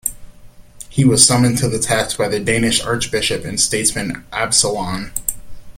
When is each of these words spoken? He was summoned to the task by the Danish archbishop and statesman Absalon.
He 0.89 1.05
was 1.05 1.23
summoned 1.27 1.59
to 1.59 1.69
the 1.69 1.77
task 1.77 2.17
by 2.17 2.27
the 2.27 2.39
Danish 2.39 2.81
archbishop 2.81 3.45
and 3.45 3.59
statesman 3.61 4.25
Absalon. 4.33 5.11